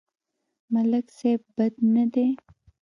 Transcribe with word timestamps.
ملک 0.73 1.05
صيب 1.17 1.41
بد 1.55 1.73
نه 1.93 2.03
دی. 2.13 2.27